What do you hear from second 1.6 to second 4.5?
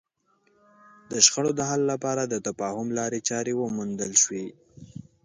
حل لپاره د تفاهم لارې چارې وموندل شي.